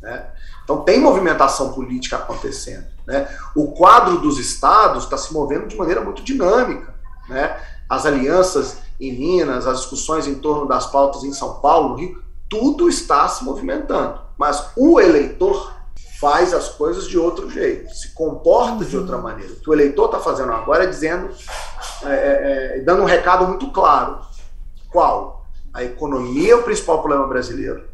[0.00, 0.26] Né?
[0.62, 2.86] Então tem movimentação política acontecendo.
[3.06, 3.28] Né?
[3.54, 6.94] O quadro dos estados está se movendo de maneira muito dinâmica.
[7.28, 7.54] Né?
[7.88, 12.88] As alianças em Minas, as discussões em torno das pautas em São Paulo, Rio, tudo
[12.88, 14.23] está se movimentando.
[14.36, 15.72] Mas o eleitor
[16.20, 18.88] faz as coisas de outro jeito, se comporta uhum.
[18.88, 19.52] de outra maneira.
[19.52, 21.28] O que o eleitor está fazendo agora é dizendo,
[22.04, 24.20] é, é, é, dando um recado muito claro.
[24.90, 25.44] Qual?
[25.72, 27.84] A economia é o principal problema brasileiro.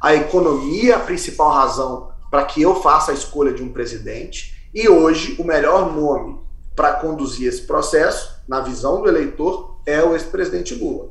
[0.00, 4.70] A economia é a principal razão para que eu faça a escolha de um presidente.
[4.72, 6.40] E hoje, o melhor nome
[6.74, 11.08] para conduzir esse processo, na visão do eleitor, é o ex-presidente Lula.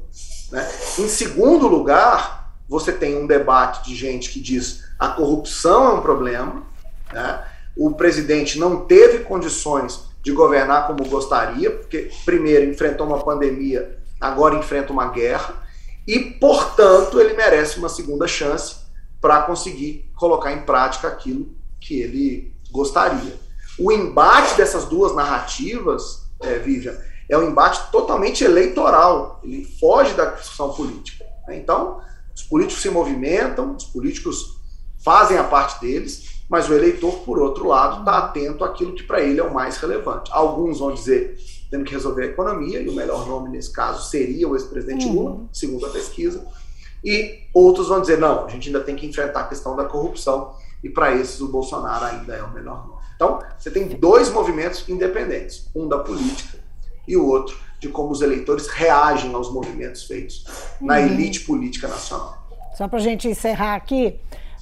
[0.52, 0.68] Né?
[1.00, 6.02] Em segundo lugar, você tem um debate de gente que diz a corrupção é um
[6.02, 6.64] problema,
[7.12, 7.46] né?
[7.76, 14.56] o presidente não teve condições de governar como gostaria, porque primeiro enfrentou uma pandemia, agora
[14.56, 15.64] enfrenta uma guerra,
[16.08, 18.78] e, portanto, ele merece uma segunda chance
[19.20, 23.34] para conseguir colocar em prática aquilo que ele gostaria.
[23.78, 26.96] O embate dessas duas narrativas, é, Vivian,
[27.28, 31.26] é um embate totalmente eleitoral, ele foge da discussão política.
[31.48, 31.58] Né?
[31.58, 32.02] Então,
[32.36, 34.60] os políticos se movimentam, os políticos
[35.04, 39.22] fazem a parte deles, mas o eleitor, por outro lado, está atento àquilo que para
[39.22, 40.30] ele é o mais relevante.
[40.34, 44.48] Alguns vão dizer temos que resolver a economia, e o melhor nome nesse caso seria
[44.48, 45.14] o ex-presidente uhum.
[45.14, 46.46] Lula, segundo a pesquisa.
[47.04, 50.54] E outros vão dizer, não, a gente ainda tem que enfrentar a questão da corrupção,
[50.84, 53.02] e para esses o Bolsonaro ainda é o melhor nome.
[53.16, 56.60] Então, você tem dois movimentos independentes, um da política
[57.08, 60.46] e o outro de como os eleitores reagem aos movimentos feitos
[60.82, 60.88] uhum.
[60.88, 62.46] na elite política nacional.
[62.76, 64.20] Só para a gente encerrar aqui,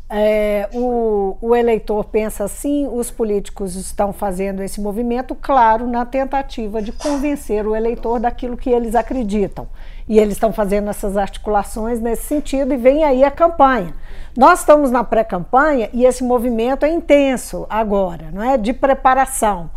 [0.10, 6.82] é, o, o, eleitor pensa assim, os políticos estão fazendo esse movimento, claro, na tentativa
[6.82, 9.68] de convencer o eleitor daquilo que eles acreditam.
[10.08, 13.96] E eles estão fazendo essas articulações nesse sentido, e vem aí a campanha.
[14.38, 18.58] Nós estamos na pré-campanha e esse movimento é intenso agora, não é?
[18.58, 19.72] De preparação.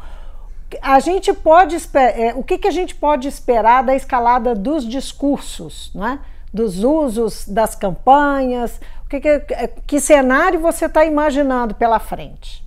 [0.83, 5.91] A gente pode é, o que, que a gente pode esperar da escalada dos discursos,
[5.95, 6.21] não é?
[6.53, 9.41] dos usos das campanhas, que, que,
[9.87, 12.64] que cenário você está imaginando pela frente?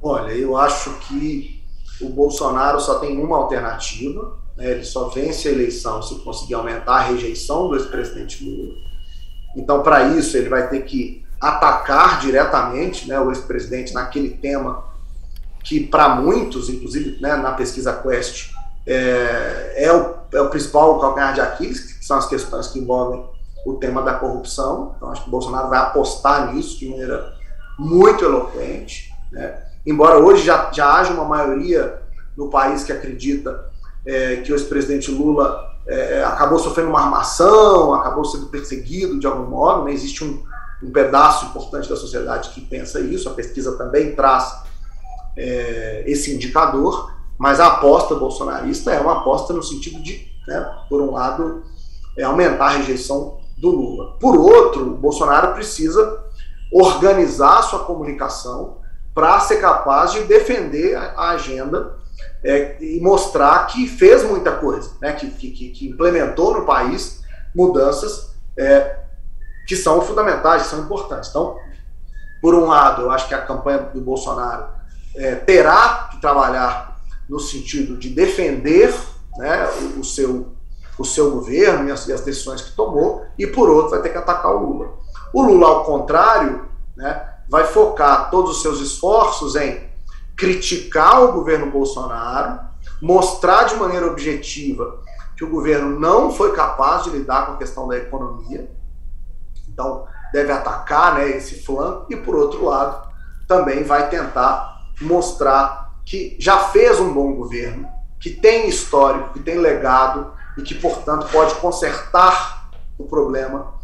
[0.00, 1.62] Olha, eu acho que
[2.00, 4.70] o Bolsonaro só tem uma alternativa, né?
[4.72, 8.74] ele só vence a eleição se conseguir aumentar a rejeição do ex-presidente Lula.
[9.56, 14.84] Então, para isso, ele vai ter que atacar diretamente né, o ex-presidente naquele tema
[15.62, 18.50] que, para muitos, inclusive né, na pesquisa Quest,
[18.86, 23.24] é, é, o, é o principal calcanhar de Aquiles, que são as questões que envolvem
[23.66, 24.94] o tema da corrupção.
[24.96, 27.34] Então, acho que o Bolsonaro vai apostar nisso de maneira
[27.78, 29.12] muito eloquente.
[29.30, 29.62] Né?
[29.84, 32.00] Embora hoje já, já haja uma maioria
[32.36, 33.66] no país que acredita
[34.06, 39.50] é, que o ex-presidente Lula é, acabou sofrendo uma armação, acabou sendo perseguido de algum
[39.50, 39.92] modo, né?
[39.92, 40.42] existe um,
[40.82, 44.62] um pedaço importante da sociedade que pensa isso, a pesquisa também traz
[45.38, 51.00] é, esse indicador, mas a aposta bolsonarista é uma aposta no sentido de, né, por
[51.00, 51.62] um lado,
[52.16, 54.16] é aumentar a rejeição do Lula.
[54.18, 56.24] Por outro, o Bolsonaro precisa
[56.72, 58.78] organizar sua comunicação
[59.14, 61.96] para ser capaz de defender a agenda
[62.42, 67.22] é, e mostrar que fez muita coisa, né, que, que, que implementou no país
[67.54, 68.98] mudanças é,
[69.66, 71.30] que são fundamentais, que são importantes.
[71.30, 71.56] Então,
[72.40, 74.77] por um lado, eu acho que a campanha do Bolsonaro
[75.18, 76.96] é, terá que trabalhar
[77.28, 78.94] no sentido de defender
[79.36, 80.54] né, o, seu
[80.96, 84.08] o seu governo e as, e as, decisões que tomou, e por outro vai ter
[84.10, 84.94] que atacar o Lula.
[85.32, 86.66] O Lula, ao contrário,
[86.96, 89.88] né, vai focar todos os seus esforços em
[90.36, 92.60] criticar o governo Bolsonaro,
[93.00, 95.00] mostrar de maneira objetiva
[95.36, 98.68] que o governo não foi capaz de lidar com a questão da economia,
[99.68, 103.08] então deve atacar né, esse flanco, e por outro lado,
[103.46, 107.88] também vai tentar mostrar que já fez um bom governo,
[108.18, 113.74] que tem histórico, que tem legado, e que, portanto, pode consertar o problema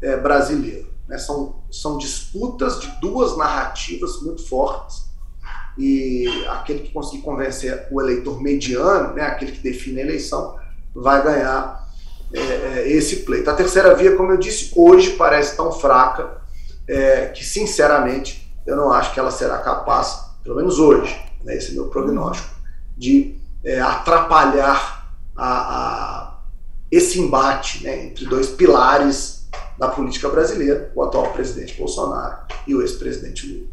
[0.00, 0.88] é, brasileiro.
[1.06, 1.18] Né?
[1.18, 5.12] São, são disputas de duas narrativas muito fortes
[5.76, 10.58] e aquele que conseguir convencer o eleitor mediano, né, aquele que define a eleição,
[10.94, 11.88] vai ganhar
[12.32, 13.48] é, é, esse pleito.
[13.48, 16.42] A terceira via, como eu disse, hoje parece tão fraca
[16.86, 21.72] é, que, sinceramente, eu não acho que ela será capaz, pelo menos hoje, né, esse
[21.72, 22.54] é meu prognóstico,
[22.96, 26.38] de é, atrapalhar a, a,
[26.90, 32.82] esse embate né, entre dois pilares da política brasileira, o atual presidente Bolsonaro e o
[32.82, 33.66] ex-presidente Lula.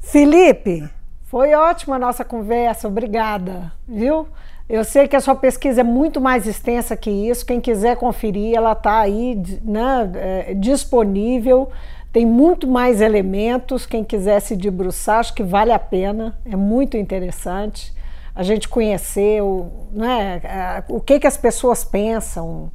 [0.00, 0.88] Felipe,
[1.24, 4.28] foi ótima a nossa conversa, obrigada, viu?
[4.68, 7.44] Eu sei que a sua pesquisa é muito mais extensa que isso.
[7.44, 11.70] Quem quiser conferir, ela está aí né, é, disponível.
[12.12, 13.86] Tem muito mais elementos.
[13.86, 16.38] Quem quiser se debruçar, acho que vale a pena.
[16.44, 17.94] É muito interessante
[18.34, 22.70] a gente conhecer o, né, o que, que as pessoas pensam,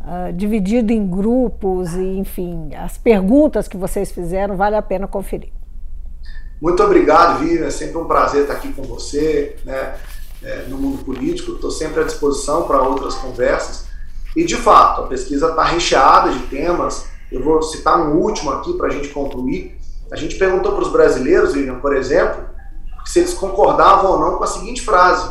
[0.00, 5.52] uh, dividido em grupos, e enfim, as perguntas que vocês fizeram, vale a pena conferir.
[6.60, 7.66] Muito obrigado, Vivian.
[7.66, 9.94] É sempre um prazer estar aqui com você né,
[10.42, 11.52] é, no mundo político.
[11.52, 13.86] Estou sempre à disposição para outras conversas.
[14.34, 17.08] E, de fato, a pesquisa está recheada de temas.
[17.30, 19.78] Eu vou citar um último aqui para a gente concluir.
[20.10, 22.44] A gente perguntou para os brasileiros, Vivian, por exemplo,
[23.04, 25.28] se eles concordavam ou não com a seguinte frase: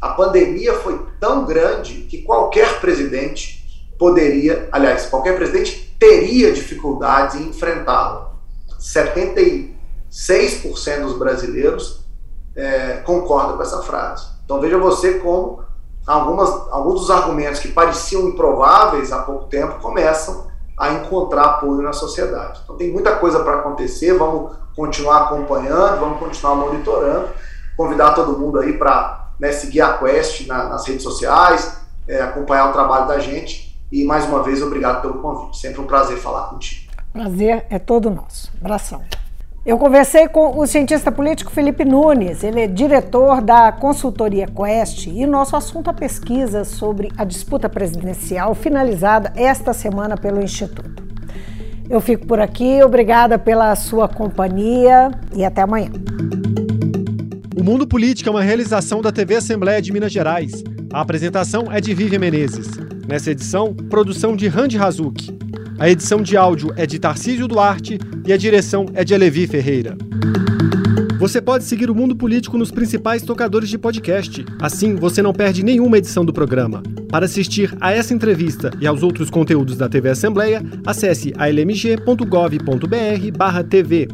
[0.00, 3.62] a pandemia foi tão grande que qualquer presidente
[3.98, 8.32] poderia, aliás, qualquer presidente teria dificuldades em enfrentá-la.
[8.78, 9.72] 76%
[11.02, 12.04] dos brasileiros
[12.56, 14.26] é, concordam com essa frase.
[14.44, 15.62] Então veja você como
[16.06, 20.50] algumas, alguns dos argumentos que pareciam improváveis há pouco tempo começam
[20.82, 22.60] a encontrar apoio na sociedade.
[22.64, 27.28] Então tem muita coisa para acontecer, vamos continuar acompanhando, vamos continuar monitorando,
[27.76, 31.78] convidar todo mundo aí para né, seguir a Quest na, nas redes sociais,
[32.08, 35.56] é, acompanhar o trabalho da gente e mais uma vez obrigado pelo convite.
[35.56, 36.90] Sempre um prazer falar contigo.
[37.12, 38.50] Prazer é todo nosso.
[38.60, 39.02] Abração.
[39.64, 45.24] Eu conversei com o cientista político Felipe Nunes, ele é diretor da consultoria Quest e
[45.24, 51.04] nosso assunto é pesquisa sobre a disputa presidencial finalizada esta semana pelo Instituto.
[51.88, 55.92] Eu fico por aqui, obrigada pela sua companhia e até amanhã.
[57.56, 60.64] O Mundo Político é uma realização da TV Assembleia de Minas Gerais.
[60.92, 62.66] A apresentação é de Vivian Menezes.
[63.06, 65.41] Nessa edição, produção de Randy Hazuki.
[65.82, 69.96] A edição de áudio é de Tarcísio Duarte e a direção é de Alevi Ferreira.
[71.18, 74.46] Você pode seguir o Mundo Político nos principais tocadores de podcast.
[74.60, 76.84] Assim, você não perde nenhuma edição do programa.
[77.08, 84.08] Para assistir a essa entrevista e aos outros conteúdos da TV Assembleia, acesse almg.gov.br/tv.